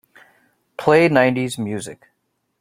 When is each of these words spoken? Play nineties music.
Play 0.77 1.09
nineties 1.09 1.59
music. 1.59 2.07